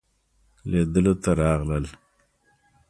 [0.69, 1.85] لیدلو ته راغلل.